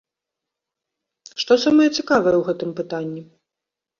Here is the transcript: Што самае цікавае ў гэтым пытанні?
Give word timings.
Што 1.43 1.53
самае 1.65 1.85
цікавае 1.97 2.31
ў 2.37 2.41
гэтым 2.47 2.69
пытанні? 2.83 3.21